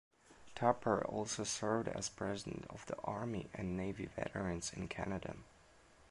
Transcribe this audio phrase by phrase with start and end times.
[0.55, 5.35] Tupper also served as president of the Army and Navy Veterans in Canada.